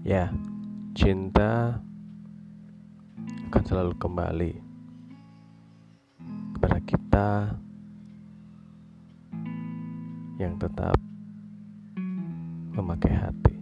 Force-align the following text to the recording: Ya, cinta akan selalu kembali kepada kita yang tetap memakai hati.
Ya, 0.00 0.32
cinta 0.96 1.76
akan 3.52 3.64
selalu 3.68 3.92
kembali 4.00 4.52
kepada 6.56 6.78
kita 6.88 7.28
yang 10.40 10.56
tetap 10.56 10.96
memakai 12.72 13.12
hati. 13.12 13.59